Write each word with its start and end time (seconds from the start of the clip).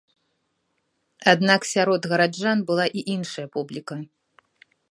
Аднак 1.33 1.61
сярод 1.73 2.01
гараджан 2.13 2.59
была 2.71 2.85
і 3.01 3.05
іншая 3.17 3.47
публіка. 3.57 3.95